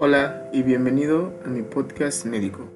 Hola 0.00 0.50
y 0.52 0.62
bienvenido 0.62 1.32
a 1.44 1.48
mi 1.48 1.62
podcast 1.62 2.26
médico, 2.26 2.68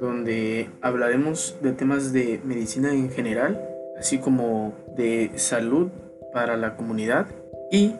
donde 0.00 0.68
hablaremos 0.80 1.56
de 1.62 1.72
temas 1.72 2.12
de 2.12 2.40
medicina 2.44 2.92
en 2.92 3.10
general, 3.10 3.68
así 3.98 4.18
como 4.18 4.74
de 4.96 5.30
salud 5.36 5.90
para 6.32 6.56
la 6.56 6.76
comunidad 6.76 7.28
y 7.70 7.94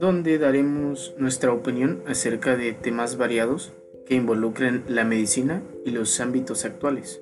donde 0.00 0.38
daremos 0.38 1.14
nuestra 1.18 1.52
opinión 1.52 2.02
acerca 2.06 2.56
de 2.56 2.72
temas 2.72 3.16
variados 3.16 3.72
que 4.06 4.14
involucren 4.16 4.82
la 4.88 5.04
medicina 5.04 5.62
y 5.84 5.90
los 5.90 6.18
ámbitos 6.20 6.64
actuales. 6.64 7.20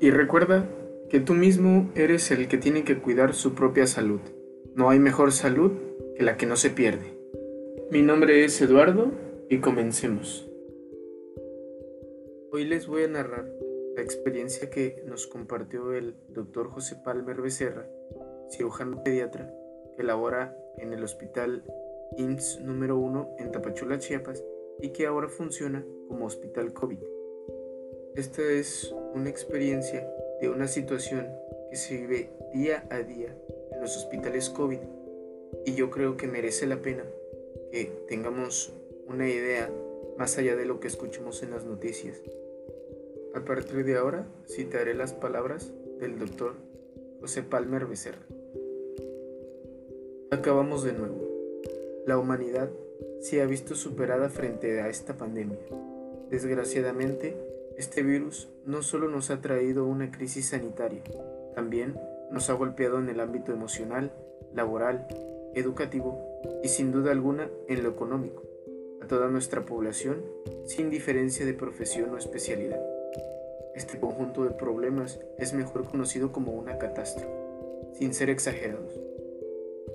Y 0.00 0.10
recuerda 0.10 0.64
que 1.10 1.20
tú 1.20 1.34
mismo 1.34 1.90
eres 1.94 2.30
el 2.30 2.48
que 2.48 2.58
tiene 2.58 2.84
que 2.84 2.98
cuidar 2.98 3.34
su 3.34 3.54
propia 3.54 3.86
salud. 3.86 4.20
No 4.74 4.88
hay 4.88 5.00
mejor 5.00 5.32
salud 5.32 5.72
que 6.14 6.22
la 6.22 6.36
que 6.36 6.46
no 6.46 6.54
se 6.54 6.70
pierde. 6.70 7.18
Mi 7.90 8.02
nombre 8.02 8.44
es 8.44 8.60
Eduardo 8.62 9.10
y 9.48 9.58
comencemos. 9.58 10.48
Hoy 12.52 12.64
les 12.64 12.86
voy 12.86 13.02
a 13.02 13.08
narrar 13.08 13.50
la 13.96 14.02
experiencia 14.02 14.70
que 14.70 15.02
nos 15.06 15.26
compartió 15.26 15.92
el 15.92 16.14
doctor 16.28 16.68
José 16.70 16.96
Palmer 17.04 17.40
Becerra, 17.40 17.88
cirujano 18.48 19.02
pediatra 19.02 19.52
que 19.96 20.04
labora 20.04 20.56
en 20.78 20.92
el 20.92 21.02
hospital 21.02 21.64
IMSS 22.16 22.60
número 22.60 22.96
1 22.96 23.36
en 23.38 23.50
Tapachula, 23.50 23.98
Chiapas, 23.98 24.44
y 24.80 24.90
que 24.90 25.06
ahora 25.06 25.28
funciona 25.28 25.84
como 26.06 26.26
hospital 26.26 26.72
COVID. 26.72 26.98
Esta 28.14 28.42
es 28.42 28.94
una 29.14 29.30
experiencia 29.30 30.08
de 30.40 30.48
una 30.48 30.68
situación 30.68 31.26
que 31.70 31.76
se 31.76 31.96
vive 31.96 32.30
día 32.52 32.84
a 32.90 32.98
día 32.98 33.36
los 33.80 33.96
hospitales 33.96 34.50
COVID 34.50 34.78
y 35.64 35.74
yo 35.74 35.90
creo 35.90 36.16
que 36.16 36.26
merece 36.26 36.66
la 36.66 36.82
pena 36.82 37.04
que 37.70 37.86
tengamos 38.08 38.72
una 39.06 39.28
idea 39.28 39.70
más 40.18 40.38
allá 40.38 40.56
de 40.56 40.66
lo 40.66 40.80
que 40.80 40.88
escuchemos 40.88 41.42
en 41.42 41.50
las 41.50 41.64
noticias. 41.64 42.20
A 43.34 43.44
partir 43.44 43.84
de 43.84 43.96
ahora 43.96 44.26
citaré 44.48 44.94
las 44.94 45.12
palabras 45.12 45.72
del 45.98 46.18
doctor 46.18 46.54
José 47.20 47.42
Palmer 47.42 47.86
Becerra. 47.86 48.26
Acabamos 50.30 50.84
de 50.84 50.92
nuevo. 50.92 51.28
La 52.06 52.18
humanidad 52.18 52.70
se 53.20 53.40
ha 53.42 53.46
visto 53.46 53.74
superada 53.74 54.28
frente 54.28 54.80
a 54.80 54.88
esta 54.88 55.16
pandemia. 55.16 55.58
Desgraciadamente, 56.30 57.36
este 57.76 58.02
virus 58.02 58.48
no 58.64 58.82
solo 58.82 59.08
nos 59.08 59.30
ha 59.30 59.40
traído 59.40 59.84
una 59.84 60.10
crisis 60.10 60.50
sanitaria, 60.50 61.02
también 61.54 61.98
nos 62.30 62.50
ha 62.50 62.54
golpeado 62.54 62.98
en 62.98 63.08
el 63.08 63.20
ámbito 63.20 63.52
emocional, 63.52 64.12
laboral, 64.54 65.06
educativo 65.54 66.18
y 66.62 66.68
sin 66.68 66.92
duda 66.92 67.12
alguna 67.12 67.50
en 67.68 67.82
lo 67.82 67.90
económico 67.90 68.42
a 69.00 69.06
toda 69.06 69.28
nuestra 69.28 69.64
población 69.64 70.22
sin 70.64 70.90
diferencia 70.90 71.44
de 71.46 71.54
profesión 71.54 72.10
o 72.10 72.18
especialidad. 72.18 72.80
Este 73.74 73.98
conjunto 73.98 74.44
de 74.44 74.50
problemas 74.50 75.20
es 75.38 75.54
mejor 75.54 75.88
conocido 75.88 76.32
como 76.32 76.52
una 76.52 76.78
catástrofe, 76.78 77.32
sin 77.94 78.14
ser 78.14 78.30
exagerados. 78.30 79.00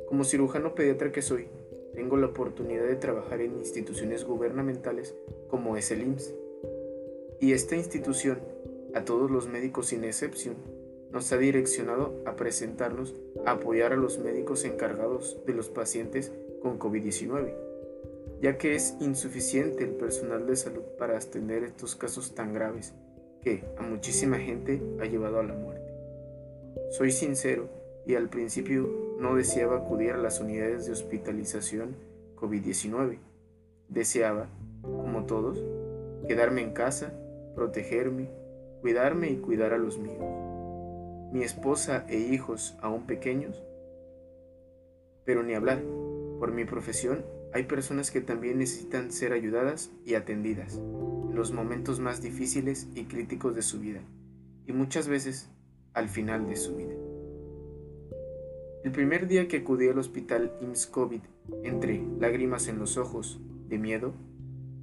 Como 0.08 0.23
cirujano 0.23 0.75
pediatra 0.75 1.11
que 1.11 1.22
soy, 1.22 1.47
tengo 1.94 2.17
la 2.17 2.27
oportunidad 2.27 2.86
de 2.86 2.95
trabajar 2.95 3.42
en 3.42 3.58
instituciones 3.58 4.25
gubernamentales 4.25 5.16
como 5.49 5.77
es 5.77 5.92
el 5.92 6.02
IMSS. 6.02 6.33
Y 7.39 7.53
esta 7.53 7.75
institución, 7.75 8.39
a 8.94 9.05
todos 9.05 9.30
los 9.30 9.47
médicos 9.47 9.88
sin 9.88 10.03
excepción, 10.03 10.55
nos 11.16 11.31
ha 11.31 11.38
direccionado 11.38 12.21
a 12.25 12.35
presentarnos 12.35 13.16
a 13.45 13.52
apoyar 13.53 13.94
a 13.94 13.97
los 13.97 14.19
médicos 14.19 14.66
encargados 14.66 15.39
de 15.47 15.53
los 15.55 15.69
pacientes 15.69 16.31
con 16.61 16.77
COVID-19 16.77 17.66
ya 18.41 18.58
que 18.58 18.75
es 18.75 18.95
insuficiente 18.99 19.83
el 19.83 19.91
personal 19.91 20.45
de 20.45 20.55
salud 20.55 20.83
para 20.99 21.17
atender 21.17 21.63
estos 21.63 21.95
casos 21.95 22.36
tan 22.36 22.53
graves 22.53 22.93
que 23.42 23.64
a 23.77 23.83
muchísima 23.83 24.37
gente 24.37 24.81
ha 25.02 25.05
llevado 25.05 25.39
a 25.39 25.43
la 25.43 25.53
muerte. 25.53 25.93
Soy 26.92 27.11
sincero 27.11 27.70
y 28.05 28.15
al 28.15 28.30
principio 28.30 29.15
no 29.20 29.36
deseaba 29.36 29.77
acudir 29.77 30.11
a 30.11 30.17
las 30.17 30.39
unidades 30.39 30.86
de 30.86 30.92
hospitalización 30.92 31.95
COVID-19. 32.36 33.17
Deseaba, 33.87 34.47
como 34.82 35.26
todos, 35.26 35.64
quedarme 36.27 36.61
en 36.61 36.73
casa, 36.73 37.14
protegerme, 37.55 38.30
cuidarme 38.82 39.30
y 39.30 39.37
cuidar 39.37 39.73
a 39.73 39.77
los 39.77 39.97
míos. 39.97 40.45
Mi 41.31 41.43
esposa 41.43 42.05
e 42.08 42.17
hijos 42.17 42.77
aún 42.81 43.05
pequeños, 43.05 43.63
pero 45.25 45.43
ni 45.43 45.53
hablar, 45.53 45.81
por 46.39 46.52
mi 46.52 46.65
profesión 46.65 47.25
hay 47.53 47.63
personas 47.63 48.11
que 48.11 48.21
también 48.21 48.59
necesitan 48.59 49.11
ser 49.11 49.33
ayudadas 49.33 49.91
y 50.05 50.15
atendidas 50.15 50.75
en 50.77 51.35
los 51.35 51.52
momentos 51.52 51.99
más 51.99 52.21
difíciles 52.21 52.87
y 52.95 53.05
críticos 53.05 53.55
de 53.55 53.61
su 53.61 53.80
vida, 53.80 54.02
y 54.65 54.73
muchas 54.73 55.08
veces 55.08 55.49
al 55.93 56.09
final 56.09 56.47
de 56.47 56.55
su 56.55 56.75
vida. 56.75 56.93
El 58.83 58.91
primer 58.91 59.27
día 59.27 59.47
que 59.47 59.58
acudí 59.58 59.87
al 59.87 59.97
hospital 59.97 60.52
IMSS 60.61 60.87
COVID, 60.87 61.21
entre 61.64 62.03
lágrimas 62.19 62.67
en 62.67 62.77
los 62.77 62.97
ojos, 62.97 63.39
de 63.67 63.80
miedo, 63.80 64.14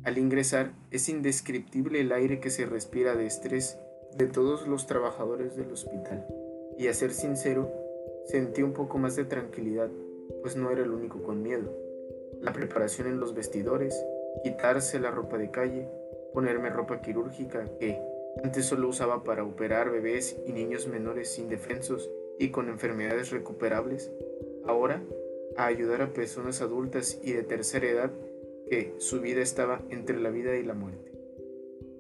al 0.03 0.19
ingresar 0.19 0.73
es 0.91 1.09
indescriptible 1.09 2.01
el 2.01 2.11
aire 2.11 2.41
que 2.41 2.51
se 2.51 2.67
respira 2.67 3.15
de 3.15 3.27
estrés 3.27 3.79
de 4.17 4.27
todos 4.27 4.67
los 4.67 4.87
trabajadores 4.87 5.57
del 5.57 5.73
hospital, 5.73 6.27
y 6.79 6.89
a 6.89 6.95
ser 6.95 7.13
sincero, 7.13 7.71
sentí 8.27 8.63
un 8.63 8.73
poco 8.73 8.99
más 8.99 9.17
de 9.17 9.25
tranquilidad, 9.25 9.91
pues 10.43 10.57
no 10.57 10.71
era 10.71 10.83
el 10.83 10.91
único 10.91 11.23
con 11.23 11.43
miedo 11.43 11.83
la 12.43 12.53
preparación 12.53 13.07
en 13.07 13.21
los 13.21 13.35
vestidores, 13.35 14.05
quitarse 14.43 14.99
la 14.99 15.11
ropa 15.11 15.39
de 15.39 15.51
calle, 15.51 15.89
ponerme 16.35 16.71
ropa 16.71 17.01
quirúrgica 17.01 17.67
que 17.79 17.99
antes 18.43 18.67
solo 18.67 18.89
usaba 18.89 19.23
para 19.23 19.45
operar 19.45 19.91
bebés 19.91 20.37
y 20.47 20.53
niños 20.53 20.89
menores 20.89 21.39
indefensos 21.39 22.11
y 22.39 22.51
con 22.51 22.69
enfermedades 22.69 23.31
recuperables, 23.31 24.11
ahora 24.67 25.03
a 25.57 25.67
ayudar 25.67 26.03
a 26.03 26.13
personas 26.13 26.63
adultas 26.63 27.21
y 27.23 27.33
de 27.33 27.43
tercera 27.45 27.87
edad 27.87 28.11
que 28.69 28.95
su 28.99 29.21
vida 29.21 29.43
estaba 29.43 29.83
entre 29.91 30.19
la 30.19 30.31
vida 30.31 30.57
y 30.57 30.65
la 30.65 30.75
muerte. 30.75 31.12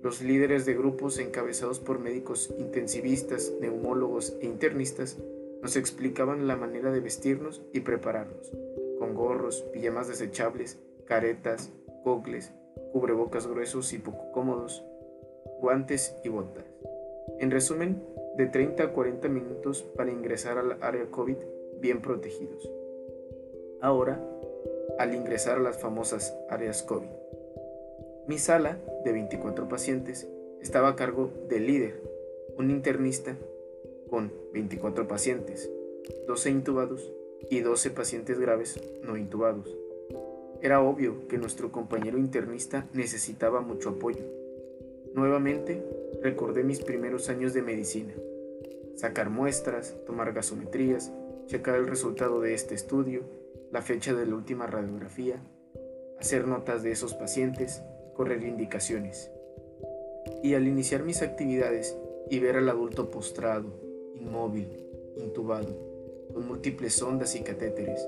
Los 0.02 0.20
líderes 0.20 0.66
de 0.66 0.74
grupos 0.74 1.18
encabezados 1.18 1.78
por 1.78 2.00
médicos 2.00 2.52
intensivistas, 2.58 3.52
neumólogos 3.60 4.36
e 4.40 4.46
internistas 4.46 5.16
nos 5.62 5.76
explicaban 5.76 6.48
la 6.48 6.56
manera 6.56 6.90
de 6.90 7.00
vestirnos 7.00 7.62
y 7.72 7.80
prepararnos 7.80 8.50
con 8.98 9.14
gorros, 9.14 9.62
pijamas 9.72 10.08
desechables, 10.08 10.78
caretas, 11.06 11.70
gogles, 12.04 12.52
cubrebocas 12.92 13.46
gruesos 13.46 13.92
y 13.92 13.98
poco 13.98 14.30
cómodos, 14.32 14.84
guantes 15.60 16.16
y 16.24 16.28
botas. 16.28 16.64
En 17.38 17.50
resumen, 17.50 18.02
de 18.36 18.46
30 18.46 18.82
a 18.82 18.92
40 18.92 19.28
minutos 19.28 19.82
para 19.82 20.10
ingresar 20.10 20.58
al 20.58 20.78
área 20.82 21.10
COVID 21.10 21.36
bien 21.80 22.00
protegidos. 22.00 22.70
Ahora, 23.80 24.20
al 24.98 25.14
ingresar 25.14 25.58
a 25.58 25.62
las 25.62 25.78
famosas 25.78 26.36
áreas 26.48 26.82
COVID. 26.82 27.21
Mi 28.32 28.38
sala, 28.38 28.78
de 29.04 29.12
24 29.12 29.68
pacientes, 29.68 30.26
estaba 30.62 30.88
a 30.88 30.96
cargo 30.96 31.30
del 31.50 31.66
líder, 31.66 32.02
un 32.56 32.70
internista 32.70 33.36
con 34.08 34.32
24 34.54 35.06
pacientes, 35.06 35.70
12 36.26 36.48
intubados 36.48 37.12
y 37.50 37.60
12 37.60 37.90
pacientes 37.90 38.40
graves 38.40 38.80
no 39.02 39.18
intubados. 39.18 39.76
Era 40.62 40.80
obvio 40.80 41.28
que 41.28 41.36
nuestro 41.36 41.70
compañero 41.72 42.16
internista 42.16 42.88
necesitaba 42.94 43.60
mucho 43.60 43.90
apoyo. 43.90 44.24
Nuevamente 45.12 45.84
recordé 46.22 46.64
mis 46.64 46.80
primeros 46.80 47.28
años 47.28 47.52
de 47.52 47.60
medicina. 47.60 48.14
Sacar 48.96 49.28
muestras, 49.28 49.94
tomar 50.06 50.32
gasometrías, 50.32 51.12
checar 51.48 51.74
el 51.74 51.86
resultado 51.86 52.40
de 52.40 52.54
este 52.54 52.74
estudio, 52.74 53.24
la 53.70 53.82
fecha 53.82 54.14
de 54.14 54.24
la 54.24 54.36
última 54.36 54.66
radiografía, 54.66 55.42
hacer 56.18 56.46
notas 56.46 56.82
de 56.82 56.92
esos 56.92 57.12
pacientes, 57.12 57.82
correr 58.14 58.42
indicaciones. 58.42 59.30
Y 60.42 60.54
al 60.54 60.66
iniciar 60.66 61.02
mis 61.02 61.22
actividades 61.22 61.96
y 62.30 62.38
ver 62.38 62.56
al 62.56 62.68
adulto 62.68 63.10
postrado, 63.10 63.68
inmóvil, 64.14 64.86
intubado, 65.16 65.76
con 66.32 66.46
múltiples 66.46 67.00
ondas 67.02 67.34
y 67.36 67.40
catéteres, 67.40 68.06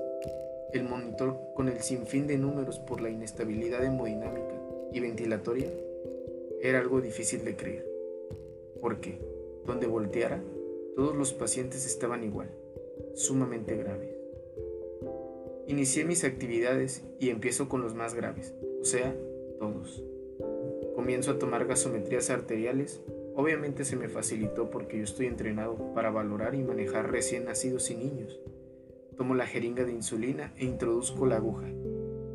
el 0.73 0.83
monitor 0.83 1.37
con 1.55 1.69
el 1.69 1.81
sinfín 1.81 2.27
de 2.27 2.37
números 2.37 2.79
por 2.79 3.01
la 3.01 3.09
inestabilidad 3.09 3.83
hemodinámica 3.83 4.55
y 4.91 4.99
ventilatoria, 4.99 5.69
era 6.61 6.79
algo 6.79 7.01
difícil 7.01 7.45
de 7.45 7.55
creer, 7.55 7.85
porque 8.81 9.19
donde 9.65 9.87
volteara, 9.87 10.41
todos 10.95 11.15
los 11.15 11.33
pacientes 11.33 11.85
estaban 11.85 12.23
igual, 12.23 12.49
sumamente 13.13 13.75
graves. 13.75 14.15
Inicié 15.67 16.05
mis 16.05 16.23
actividades 16.23 17.03
y 17.19 17.29
empiezo 17.29 17.67
con 17.67 17.81
los 17.81 17.93
más 17.93 18.13
graves, 18.13 18.53
o 18.81 18.85
sea, 18.85 19.15
todos. 19.59 20.03
Comienzo 20.95 21.31
a 21.31 21.39
tomar 21.39 21.65
gasometrías 21.65 22.29
arteriales 22.29 23.01
Obviamente 23.37 23.83
se 23.83 23.97
me 23.97 24.07
facilitó 24.07 24.69
porque 24.69 24.97
yo 24.97 25.03
estoy 25.03 25.25
entrenado 25.25 25.93
para 25.93 26.09
valorar 26.09 26.55
y 26.55 26.63
manejar 26.63 27.11
recién 27.11 27.43
nacidos 27.43 27.91
y 27.91 27.95
niños. 27.95 28.39
Tomo 29.17 29.35
la 29.35 29.45
jeringa 29.45 29.83
de 29.83 29.91
insulina 29.91 30.53
e 30.57 30.63
introduzco 30.63 31.25
la 31.25 31.35
aguja. 31.35 31.67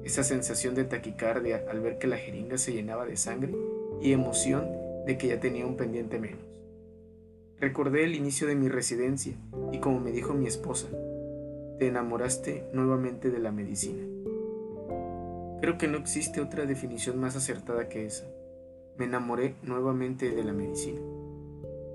Esa 0.05 0.25
sensación 0.25 0.75
de 0.75 0.85
taquicardia 0.85 1.65
al 1.71 1.81
ver 1.81 1.97
que 1.97 2.07
la 2.07 2.19
jeringa 2.19 2.59
se 2.59 2.75
llenaba 2.75 3.07
de 3.07 3.17
sangre 3.17 3.55
y 4.03 4.13
emoción 4.13 4.69
de 5.07 5.17
que 5.17 5.29
ya 5.29 5.41
tenía 5.41 5.67
un 5.67 5.79
pendiente 5.79 6.19
menos. 6.19 6.45
Recordé 7.59 8.05
el 8.05 8.15
inicio 8.15 8.47
de 8.47 8.57
mi 8.57 8.69
residencia 8.69 9.35
y 9.73 9.79
como 9.79 10.01
me 10.01 10.13
dijo 10.13 10.35
mi 10.35 10.47
esposa, 10.47 10.89
te 11.79 11.87
enamoraste 11.87 12.65
nuevamente 12.75 13.31
de 13.31 13.39
la 13.39 13.53
medicina. 13.53 14.03
Creo 15.61 15.77
que 15.77 15.89
no 15.89 15.99
existe 15.99 16.41
otra 16.41 16.65
definición 16.65 17.21
más 17.21 17.37
acertada 17.37 17.89
que 17.89 18.07
esa. 18.07 18.25
Me 18.97 19.05
enamoré 19.05 19.57
nuevamente 19.63 20.31
de 20.31 20.43
la 20.43 20.55
medicina. 20.55 21.01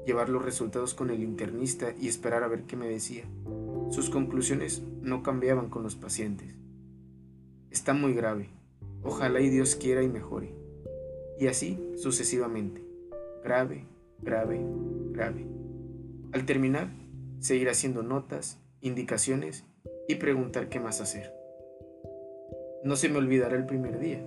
Llevar 0.05 0.29
los 0.29 0.45
resultados 0.45 0.93
con 0.93 1.09
el 1.09 1.23
internista 1.23 1.93
y 1.99 2.07
esperar 2.07 2.43
a 2.43 2.47
ver 2.47 2.63
qué 2.63 2.75
me 2.75 2.87
decía. 2.87 3.23
Sus 3.89 4.11
conclusiones 4.11 4.83
no 5.01 5.23
cambiaban 5.23 5.69
con 5.69 5.81
los 5.81 5.95
pacientes. 5.95 6.55
Está 7.71 7.93
muy 7.93 8.13
grave. 8.13 8.49
Ojalá 9.03 9.41
y 9.41 9.49
Dios 9.49 9.75
quiera 9.75 10.03
y 10.03 10.09
mejore. 10.09 10.53
Y 11.39 11.47
así 11.47 11.79
sucesivamente. 11.95 12.83
Grave, 13.43 13.87
grave, 14.21 14.61
grave. 15.11 15.47
Al 16.33 16.45
terminar, 16.45 16.89
seguir 17.39 17.69
haciendo 17.69 18.03
notas, 18.03 18.59
indicaciones 18.81 19.65
y 20.07 20.15
preguntar 20.15 20.69
qué 20.69 20.79
más 20.79 21.01
hacer. 21.01 21.34
No 22.85 22.95
se 22.95 23.09
me 23.09 23.17
olvidará 23.17 23.57
el 23.57 23.65
primer 23.65 23.97
día. 23.97 24.23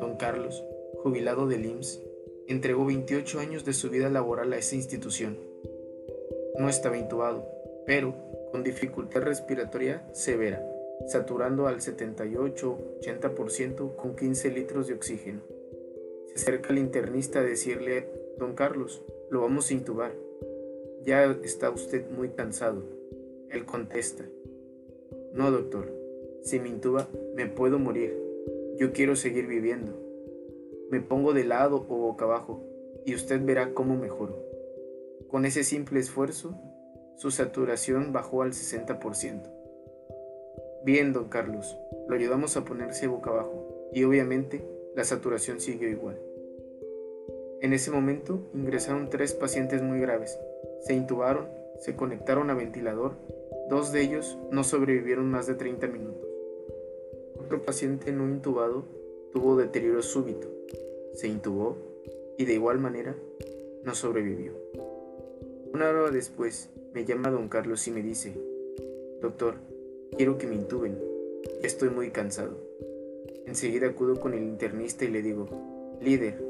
Don 0.00 0.16
Carlos, 0.16 0.64
jubilado 1.02 1.46
del 1.46 1.66
IMSS, 1.66 2.00
entregó 2.48 2.86
28 2.86 3.38
años 3.38 3.66
de 3.66 3.74
su 3.74 3.90
vida 3.90 4.08
laboral 4.08 4.54
a 4.54 4.56
esa 4.56 4.76
institución. 4.76 5.36
No 6.58 6.70
estaba 6.70 6.96
intubado, 6.96 7.46
pero 7.84 8.14
con 8.50 8.62
dificultad 8.62 9.20
respiratoria 9.20 10.08
severa, 10.14 10.66
saturando 11.06 11.66
al 11.66 11.80
78-80% 11.80 13.94
con 13.94 14.16
15 14.16 14.50
litros 14.52 14.86
de 14.86 14.94
oxígeno. 14.94 15.42
Se 16.28 16.36
acerca 16.36 16.72
el 16.72 16.78
internista 16.78 17.40
a 17.40 17.44
decirle, 17.44 18.08
don 18.38 18.54
Carlos, 18.54 19.02
lo 19.28 19.42
vamos 19.42 19.68
a 19.68 19.74
intubar. 19.74 20.14
Ya 21.04 21.24
está 21.44 21.68
usted 21.68 22.08
muy 22.08 22.30
cansado. 22.30 22.84
Él 23.50 23.66
contesta, 23.66 24.24
no 25.34 25.50
doctor, 25.50 26.00
si 26.42 26.58
me 26.58 26.68
intuba 26.68 27.08
me 27.34 27.46
puedo 27.46 27.78
morir. 27.78 28.18
Yo 28.76 28.92
quiero 28.92 29.16
seguir 29.16 29.46
viviendo. 29.46 29.92
Me 30.90 31.00
pongo 31.00 31.32
de 31.32 31.44
lado 31.44 31.86
o 31.88 31.96
boca 31.96 32.24
abajo 32.24 32.62
y 33.04 33.14
usted 33.14 33.44
verá 33.44 33.74
cómo 33.74 33.96
mejoro. 33.96 34.36
Con 35.28 35.44
ese 35.44 35.64
simple 35.64 36.00
esfuerzo, 36.00 36.54
su 37.16 37.30
saturación 37.30 38.12
bajó 38.12 38.42
al 38.42 38.52
60%. 38.52 39.50
Bien, 40.84 41.12
don 41.12 41.28
Carlos, 41.28 41.78
lo 42.08 42.16
ayudamos 42.16 42.56
a 42.56 42.64
ponerse 42.64 43.06
boca 43.06 43.30
abajo 43.30 43.90
y 43.92 44.04
obviamente 44.04 44.66
la 44.96 45.04
saturación 45.04 45.60
siguió 45.60 45.88
igual. 45.88 46.18
En 47.60 47.72
ese 47.72 47.92
momento 47.92 48.50
ingresaron 48.52 49.08
tres 49.08 49.34
pacientes 49.34 49.82
muy 49.82 50.00
graves, 50.00 50.38
se 50.80 50.94
intubaron, 50.94 51.48
se 51.78 51.94
conectaron 51.94 52.50
a 52.50 52.54
ventilador, 52.54 53.12
dos 53.68 53.92
de 53.92 54.02
ellos 54.02 54.36
no 54.50 54.64
sobrevivieron 54.64 55.30
más 55.30 55.46
de 55.46 55.54
30 55.54 55.86
minutos. 55.86 56.31
Otro 57.52 57.66
paciente 57.66 58.12
no 58.12 58.26
intubado 58.26 58.86
tuvo 59.30 59.56
deterioro 59.56 60.00
súbito, 60.00 60.48
se 61.12 61.28
intubó 61.28 61.76
y 62.38 62.46
de 62.46 62.54
igual 62.54 62.78
manera 62.78 63.14
no 63.84 63.94
sobrevivió. 63.94 64.54
Una 65.74 65.90
hora 65.90 66.10
después 66.10 66.70
me 66.94 67.04
llama 67.04 67.28
don 67.28 67.50
Carlos 67.50 67.86
y 67.86 67.90
me 67.90 68.00
dice, 68.00 68.32
doctor, 69.20 69.56
quiero 70.16 70.38
que 70.38 70.46
me 70.46 70.54
intuben, 70.54 70.98
estoy 71.62 71.90
muy 71.90 72.10
cansado. 72.10 72.56
Enseguida 73.44 73.88
acudo 73.88 74.18
con 74.18 74.32
el 74.32 74.44
internista 74.44 75.04
y 75.04 75.08
le 75.08 75.20
digo, 75.20 75.46
líder, 76.00 76.42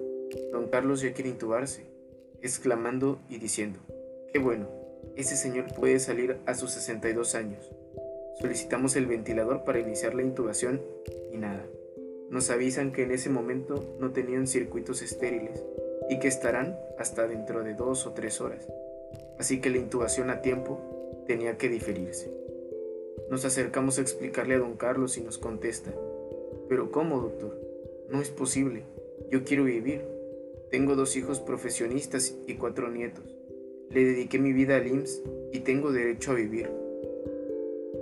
don 0.53 0.69
Carlos 0.69 1.01
ya 1.01 1.13
quiere 1.13 1.31
intubarse, 1.31 1.83
exclamando 2.43 3.19
y 3.29 3.39
diciendo, 3.39 3.81
qué 4.33 4.39
bueno, 4.39 4.69
ese 5.17 5.35
señor 5.35 5.65
puede 5.75 5.99
salir 5.99 6.37
a 6.47 6.55
sus 6.55 6.71
62 6.71 7.35
años. 7.35 7.69
Solicitamos 8.43 8.95
el 8.97 9.07
ventilador 9.07 9.65
para 9.65 9.81
iniciar 9.81 10.15
la 10.15 10.23
intubación 10.23 10.83
y 11.33 11.39
nada. 11.39 11.65
Nos 12.29 12.51
avisan 12.51 12.93
que 12.93 13.05
en 13.05 13.13
ese 13.13 13.31
momento 13.31 13.97
no 13.99 14.13
tenían 14.13 14.47
circuitos 14.47 15.01
estériles 15.01 15.65
y 16.11 16.19
que 16.19 16.29
estarán 16.29 16.79
hasta 16.99 17.27
dentro 17.27 17.65
de 17.65 17.73
dos 17.73 18.07
o 18.07 18.13
tres 18.13 18.43
horas 18.43 18.69
así 19.43 19.61
que 19.61 19.71
la 19.71 19.79
intubación 19.79 20.31
a 20.31 20.41
tiempo 20.41 21.25
tenía 21.27 21.59
que 21.59 21.69
diferirse. 21.69 22.33
Nos 23.29 23.45
acercamos 23.45 23.99
a 23.99 24.03
explicarle 24.03 24.55
a 24.55 24.59
don 24.59 24.77
Carlos 24.77 25.17
y 25.19 25.21
nos 25.21 25.39
contesta, 25.39 25.93
pero 26.69 26.93
¿cómo, 26.93 27.21
doctor? 27.21 27.59
No 28.09 28.21
es 28.21 28.31
posible. 28.31 28.85
Yo 29.31 29.43
quiero 29.45 29.65
vivir. 29.65 30.05
Tengo 30.71 30.95
dos 30.95 31.17
hijos 31.17 31.41
profesionistas 31.41 32.37
y 32.47 32.55
cuatro 32.55 32.89
nietos. 32.89 33.25
Le 33.91 34.05
dediqué 34.05 34.39
mi 34.39 34.53
vida 34.53 34.77
al 34.77 34.87
IMSS 34.87 35.23
y 35.53 35.61
tengo 35.61 35.93
derecho 35.93 36.31
a 36.31 36.35
vivir. 36.35 36.71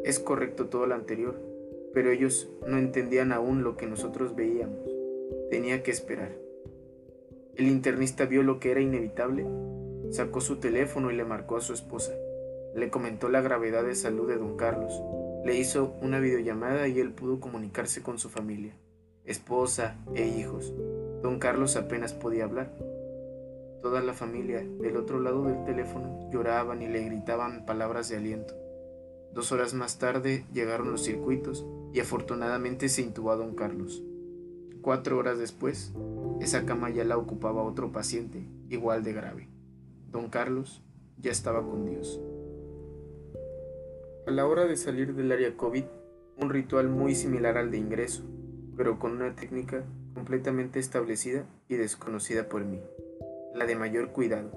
Es 0.05 0.19
correcto 0.19 0.67
todo 0.67 0.87
lo 0.87 0.95
anterior, 0.95 1.37
pero 1.93 2.11
ellos 2.11 2.51
no 2.67 2.79
entendían 2.79 3.33
aún 3.33 3.63
lo 3.63 3.77
que 3.77 3.87
nosotros 3.87 4.35
veíamos. 4.35 4.79
Tenía 5.51 5.83
que 5.83 5.91
esperar. 5.91 6.33
El 7.57 7.67
internista 7.67 8.25
vio 8.25 8.43
lo 8.43 8.61
que 8.61 8.71
era 8.71 8.81
inevitable 8.81 9.47
Sacó 10.11 10.41
su 10.41 10.57
teléfono 10.57 11.13
y 11.13 11.17
le 11.17 11.25
marcó 11.25 11.57
a 11.57 11.61
su 11.61 11.73
esposa. 11.73 12.13
Le 12.75 12.91
comentó 12.91 13.29
la 13.29 13.43
gravedad 13.43 13.85
de 13.85 13.95
salud 13.95 14.27
de 14.27 14.39
don 14.39 14.57
Carlos. 14.57 15.01
Le 15.45 15.57
hizo 15.57 15.95
una 16.03 16.19
videollamada 16.19 16.89
y 16.89 16.99
él 16.99 17.13
pudo 17.13 17.39
comunicarse 17.39 18.03
con 18.03 18.19
su 18.19 18.29
familia, 18.29 18.75
esposa 19.25 19.97
e 20.17 20.27
hijos. 20.27 20.75
Don 21.23 21.39
Carlos 21.39 21.77
apenas 21.77 22.13
podía 22.13 22.45
hablar. 22.45 22.73
Toda 23.83 24.03
la 24.03 24.13
familia 24.13 24.67
del 24.81 24.97
otro 24.97 25.21
lado 25.21 25.45
del 25.45 25.65
teléfono 25.65 26.29
lloraban 26.33 26.83
y 26.83 26.89
le 26.89 27.05
gritaban 27.05 27.65
palabras 27.65 28.09
de 28.09 28.17
aliento. 28.17 28.55
Dos 29.35 29.53
horas 29.53 29.75
más 29.75 29.99
tarde 29.99 30.45
llegaron 30.53 30.91
los 30.91 31.03
circuitos 31.05 31.65
y 31.93 32.01
afortunadamente 32.01 32.89
se 32.89 33.03
intubó 33.03 33.31
a 33.31 33.37
don 33.37 33.55
Carlos. 33.55 34.03
Cuatro 34.83 35.19
horas 35.19 35.39
después, 35.39 35.93
esa 36.41 36.65
cama 36.65 36.91
ya 36.91 37.05
la 37.05 37.17
ocupaba 37.17 37.63
otro 37.63 37.93
paciente, 37.93 38.47
igual 38.69 39.05
de 39.05 39.13
grave. 39.13 39.49
Don 40.11 40.31
Carlos 40.31 40.83
ya 41.19 41.31
estaba 41.31 41.63
con 41.63 41.85
Dios. 41.85 42.21
A 44.27 44.31
la 44.31 44.47
hora 44.47 44.67
de 44.67 44.77
salir 44.77 45.15
del 45.15 45.33
área 45.33 45.57
COVID, 45.57 45.85
un 46.39 46.51
ritual 46.51 46.89
muy 46.89 47.15
similar 47.15 47.59
al 47.59 47.71
de 47.71 47.79
ingreso, 47.79 48.25
pero 48.77 48.99
con 48.99 49.13
una 49.13 49.35
técnica 49.37 49.85
completamente 50.15 50.79
establecida 50.79 51.45
y 51.69 51.77
desconocida 51.77 52.49
por 52.49 52.65
mí, 52.65 52.81
la 53.55 53.67
de 53.67 53.77
mayor 53.77 54.13
cuidado. 54.13 54.51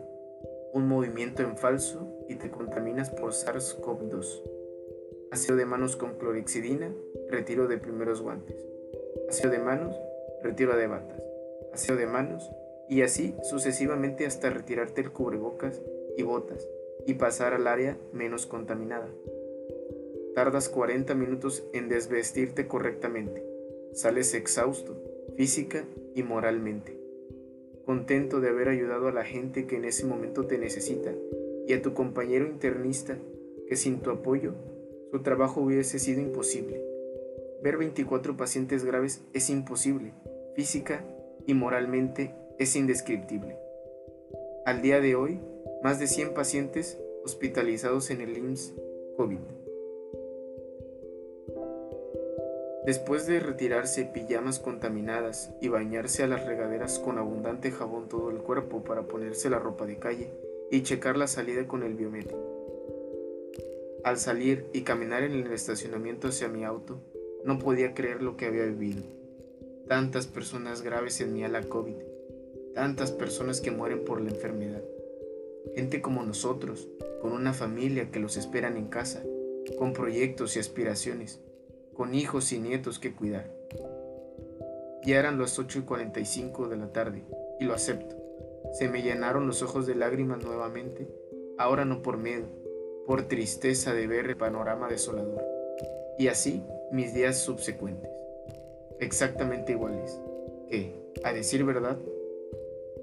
Un 0.73 0.87
movimiento 0.87 1.43
en 1.43 1.57
falso 1.57 2.09
y 2.29 2.35
te 2.35 2.49
contaminas 2.49 3.09
por 3.09 3.33
SARS-CoV-2. 3.33 4.62
Aseo 5.33 5.55
de 5.55 5.65
manos 5.65 5.95
con 5.95 6.13
clorexidina, 6.19 6.93
retiro 7.27 7.67
de 7.67 7.79
primeros 7.79 8.21
guantes. 8.21 8.55
Aseo 9.27 9.49
de 9.49 9.57
manos, 9.57 9.99
retiro 10.43 10.77
de 10.77 10.85
batas. 10.85 11.23
Aseo 11.73 11.95
de 11.95 12.05
manos, 12.05 12.51
y 12.87 13.01
así 13.01 13.33
sucesivamente 13.41 14.27
hasta 14.27 14.51
retirarte 14.51 15.01
el 15.01 15.11
cubrebocas 15.11 15.81
y 16.15 16.21
botas 16.21 16.69
y 17.07 17.15
pasar 17.15 17.55
al 17.55 17.65
área 17.65 17.97
menos 18.11 18.45
contaminada. 18.45 19.09
Tardas 20.35 20.69
40 20.69 21.15
minutos 21.15 21.63
en 21.73 21.89
desvestirte 21.89 22.67
correctamente. 22.67 23.43
Sales 23.93 24.35
exhausto, 24.35 25.01
física 25.35 25.83
y 26.13 26.21
moralmente. 26.21 26.95
Contento 27.87 28.39
de 28.39 28.49
haber 28.49 28.69
ayudado 28.69 29.07
a 29.07 29.11
la 29.11 29.25
gente 29.25 29.65
que 29.65 29.77
en 29.77 29.85
ese 29.85 30.05
momento 30.05 30.45
te 30.45 30.59
necesita 30.59 31.11
y 31.67 31.73
a 31.73 31.81
tu 31.81 31.95
compañero 31.95 32.45
internista 32.45 33.17
que 33.67 33.75
sin 33.75 33.99
tu 34.01 34.11
apoyo 34.11 34.53
su 35.13 35.21
trabajo 35.21 35.61
hubiese 35.61 35.99
sido 35.99 36.21
imposible. 36.21 36.83
Ver 37.61 37.77
24 37.77 38.35
pacientes 38.35 38.83
graves 38.83 39.21
es 39.33 39.51
imposible, 39.51 40.11
física 40.55 41.05
y 41.45 41.53
moralmente 41.53 42.33
es 42.57 42.75
indescriptible. 42.75 43.55
Al 44.65 44.81
día 44.81 45.01
de 45.01 45.13
hoy, 45.13 45.39
más 45.83 45.99
de 45.99 46.07
100 46.07 46.33
pacientes 46.33 46.99
hospitalizados 47.23 48.09
en 48.09 48.21
el 48.21 48.35
IMSS 48.35 48.73
COVID. 49.15 49.37
Después 52.87 53.27
de 53.27 53.39
retirarse 53.39 54.05
pijamas 54.05 54.57
contaminadas 54.57 55.53
y 55.61 55.67
bañarse 55.67 56.23
a 56.23 56.27
las 56.27 56.43
regaderas 56.43 56.97
con 56.97 57.19
abundante 57.19 57.69
jabón 57.69 58.09
todo 58.09 58.31
el 58.31 58.39
cuerpo 58.39 58.83
para 58.83 59.03
ponerse 59.03 59.51
la 59.51 59.59
ropa 59.59 59.85
de 59.85 59.99
calle 59.99 60.31
y 60.71 60.81
checar 60.81 61.17
la 61.17 61.27
salida 61.27 61.67
con 61.67 61.83
el 61.83 61.93
biométrico. 61.93 62.52
Al 64.03 64.17
salir 64.17 64.67
y 64.73 64.81
caminar 64.81 65.23
en 65.23 65.33
el 65.33 65.51
estacionamiento 65.51 66.27
hacia 66.27 66.47
mi 66.47 66.63
auto, 66.63 67.01
no 67.43 67.59
podía 67.59 67.93
creer 67.93 68.21
lo 68.21 68.37
que 68.37 68.45
había 68.45 68.65
vivido. 68.65 69.03
Tantas 69.87 70.27
personas 70.27 70.81
graves 70.81 71.21
en 71.21 71.33
mi 71.33 71.43
ala 71.43 71.63
COVID 71.63 72.13
tantas 72.73 73.11
personas 73.11 73.61
que 73.61 73.71
mueren 73.71 74.03
por 74.03 74.21
la 74.21 74.29
enfermedad. 74.29 74.83
Gente 75.75 76.01
como 76.01 76.23
nosotros, 76.23 76.89
con 77.21 77.31
una 77.31 77.53
familia 77.53 78.11
que 78.11 78.19
los 78.19 78.35
esperan 78.35 78.77
en 78.77 78.87
casa, 78.87 79.23
con 79.77 79.93
proyectos 79.93 80.55
y 80.55 80.59
aspiraciones, 80.59 81.39
con 81.93 82.13
hijos 82.15 82.51
y 82.51 82.59
nietos 82.59 82.99
que 82.99 83.13
cuidar. 83.13 83.51
Ya 85.05 85.19
eran 85.19 85.37
las 85.37 85.59
8 85.59 85.79
y 85.79 85.81
45 85.83 86.67
de 86.67 86.77
la 86.77 86.91
tarde, 86.91 87.23
y 87.59 87.65
lo 87.65 87.73
acepto. 87.73 88.15
Se 88.73 88.89
me 88.89 89.03
llenaron 89.03 89.47
los 89.47 89.61
ojos 89.61 89.85
de 89.85 89.95
lágrimas 89.95 90.43
nuevamente, 90.43 91.07
ahora 91.57 91.85
no 91.85 92.01
por 92.01 92.17
miedo, 92.17 92.47
por 93.05 93.27
tristeza 93.27 93.93
de 93.93 94.07
ver 94.07 94.27
el 94.27 94.37
panorama 94.37 94.87
desolador. 94.87 95.43
Y 96.17 96.27
así 96.27 96.63
mis 96.91 97.13
días 97.13 97.39
subsecuentes, 97.39 98.09
exactamente 98.99 99.71
iguales, 99.71 100.19
que, 100.69 100.95
a 101.23 101.33
decir 101.33 101.63
verdad, 101.63 101.97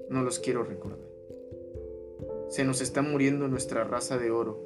no 0.09 0.23
los 0.23 0.39
quiero 0.39 0.63
recordar. 0.63 0.99
Se 2.49 2.63
nos 2.63 2.81
está 2.81 3.01
muriendo 3.01 3.47
nuestra 3.47 3.83
raza 3.83 4.17
de 4.17 4.31
oro, 4.31 4.59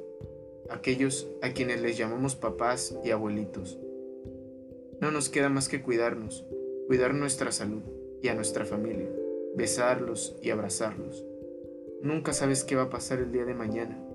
aquellos 0.70 1.28
a 1.42 1.50
quienes 1.50 1.80
les 1.80 1.96
llamamos 1.96 2.36
papás 2.36 2.98
y 3.04 3.10
abuelitos. 3.10 3.78
No 5.00 5.10
nos 5.10 5.28
queda 5.28 5.48
más 5.48 5.68
que 5.68 5.82
cuidarnos, 5.82 6.44
cuidar 6.86 7.14
nuestra 7.14 7.52
salud 7.52 7.82
y 8.22 8.28
a 8.28 8.34
nuestra 8.34 8.64
familia, 8.64 9.10
besarlos 9.54 10.36
y 10.40 10.50
abrazarlos. 10.50 11.24
Nunca 12.02 12.32
sabes 12.32 12.64
qué 12.64 12.76
va 12.76 12.84
a 12.84 12.90
pasar 12.90 13.18
el 13.18 13.32
día 13.32 13.44
de 13.44 13.54
mañana, 13.54 14.05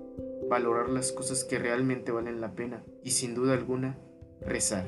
valorar 0.52 0.90
las 0.90 1.12
cosas 1.12 1.44
que 1.44 1.58
realmente 1.58 2.12
valen 2.12 2.42
la 2.42 2.54
pena 2.54 2.84
y 3.02 3.12
sin 3.12 3.34
duda 3.34 3.54
alguna, 3.54 3.98
rezar. 4.42 4.86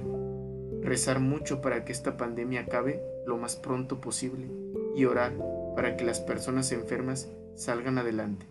Rezar 0.82 1.20
mucho 1.20 1.62
para 1.62 1.86
que 1.86 1.92
esta 1.92 2.18
pandemia 2.18 2.60
acabe 2.60 3.02
lo 3.26 3.38
más 3.38 3.56
pronto 3.56 3.98
posible 3.98 4.50
y 4.94 5.06
orar 5.06 5.32
para 5.74 5.96
que 5.96 6.04
las 6.04 6.20
personas 6.20 6.70
enfermas 6.70 7.30
salgan 7.54 7.96
adelante. 7.96 8.44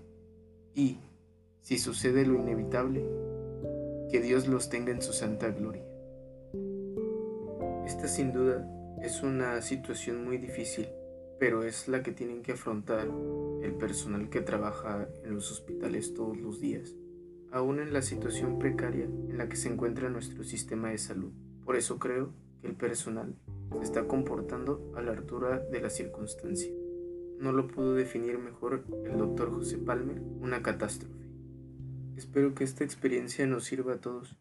Y, 0.73 0.97
si 1.61 1.77
sucede 1.77 2.25
lo 2.25 2.33
inevitable, 2.33 3.05
que 4.09 4.19
Dios 4.19 4.47
los 4.47 4.69
tenga 4.69 4.91
en 4.91 5.03
su 5.03 5.13
santa 5.13 5.49
gloria. 5.49 5.83
Esta 7.85 8.07
sin 8.07 8.33
duda 8.33 8.67
es 9.03 9.21
una 9.21 9.61
situación 9.61 10.25
muy 10.25 10.39
difícil, 10.39 10.87
pero 11.39 11.61
es 11.61 11.87
la 11.87 12.01
que 12.01 12.11
tienen 12.11 12.41
que 12.41 12.53
afrontar 12.53 13.07
el 13.61 13.75
personal 13.75 14.31
que 14.31 14.41
trabaja 14.41 15.07
en 15.23 15.35
los 15.35 15.51
hospitales 15.51 16.15
todos 16.15 16.37
los 16.37 16.59
días, 16.59 16.95
aún 17.53 17.79
en 17.79 17.93
la 17.93 18.01
situación 18.01 18.59
precaria 18.59 19.05
en 19.05 19.37
la 19.37 19.47
que 19.47 19.55
se 19.55 19.69
encuentra 19.69 20.09
nuestro 20.09 20.43
sistema 20.43 20.89
de 20.89 20.97
salud. 20.97 21.31
Por 21.63 21.77
eso 21.77 21.99
creo 21.99 22.33
que 22.61 22.67
el 22.67 22.75
personal 22.75 23.35
se 23.77 23.83
está 23.83 24.07
comportando 24.07 24.91
a 24.95 25.01
la 25.01 25.11
altura 25.11 25.59
de 25.59 25.79
la 25.79 25.89
circunstancia 25.89 26.73
no 27.43 27.51
lo 27.51 27.67
pudo 27.67 27.93
definir 27.93 28.37
mejor 28.37 28.85
el 29.03 29.17
doctor 29.17 29.51
José 29.51 29.77
Palmer, 29.77 30.21
una 30.41 30.63
catástrofe. 30.63 31.27
Espero 32.15 32.55
que 32.55 32.63
esta 32.63 32.85
experiencia 32.85 33.45
nos 33.45 33.65
sirva 33.65 33.95
a 33.95 33.99
todos 33.99 34.37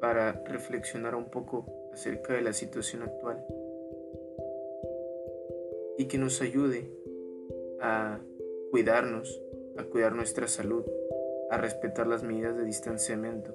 para 0.00 0.42
reflexionar 0.44 1.14
un 1.14 1.30
poco 1.30 1.66
acerca 1.92 2.32
de 2.32 2.40
la 2.40 2.54
situación 2.54 3.02
actual 3.02 3.44
y 5.98 6.06
que 6.06 6.16
nos 6.16 6.40
ayude 6.40 6.90
a 7.82 8.20
cuidarnos, 8.70 9.42
a 9.76 9.84
cuidar 9.84 10.14
nuestra 10.14 10.48
salud, 10.48 10.84
a 11.50 11.58
respetar 11.58 12.06
las 12.06 12.22
medidas 12.22 12.56
de 12.56 12.64
distanciamiento, 12.64 13.52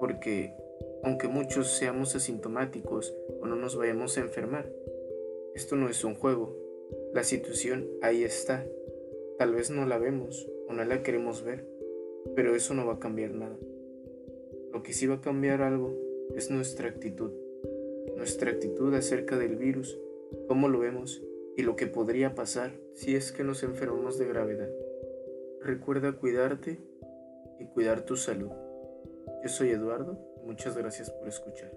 porque 0.00 0.54
aunque 1.02 1.28
muchos 1.28 1.68
seamos 1.68 2.14
asintomáticos 2.14 3.14
o 3.40 3.46
no 3.46 3.56
nos 3.56 3.76
vayamos 3.76 4.16
a 4.16 4.22
enfermar, 4.22 4.70
esto 5.54 5.76
no 5.76 5.88
es 5.88 6.02
un 6.04 6.14
juego, 6.14 6.56
la 7.12 7.22
situación 7.22 7.88
ahí 8.02 8.24
está. 8.24 8.66
Tal 9.38 9.54
vez 9.54 9.70
no 9.70 9.86
la 9.86 9.98
vemos 9.98 10.48
o 10.68 10.72
no 10.72 10.84
la 10.84 11.02
queremos 11.02 11.44
ver, 11.44 11.66
pero 12.34 12.54
eso 12.54 12.74
no 12.74 12.86
va 12.86 12.94
a 12.94 12.98
cambiar 12.98 13.32
nada. 13.32 13.56
Lo 14.72 14.82
que 14.82 14.92
sí 14.92 15.06
va 15.06 15.16
a 15.16 15.20
cambiar 15.20 15.62
algo 15.62 15.94
es 16.34 16.50
nuestra 16.50 16.88
actitud. 16.88 17.30
Nuestra 18.16 18.50
actitud 18.50 18.92
acerca 18.94 19.38
del 19.38 19.56
virus, 19.56 19.98
cómo 20.48 20.68
lo 20.68 20.80
vemos 20.80 21.22
y 21.56 21.62
lo 21.62 21.76
que 21.76 21.86
podría 21.86 22.34
pasar 22.34 22.72
si 22.94 23.14
es 23.14 23.30
que 23.30 23.44
nos 23.44 23.62
enfermamos 23.62 24.18
de 24.18 24.26
gravedad. 24.26 24.70
Recuerda 25.60 26.12
cuidarte 26.12 26.78
y 27.64 27.66
cuidar 27.68 28.02
tu 28.02 28.16
salud. 28.16 28.50
Yo 29.42 29.48
soy 29.48 29.70
Eduardo, 29.70 30.18
muchas 30.44 30.76
gracias 30.76 31.10
por 31.10 31.28
escuchar. 31.28 31.72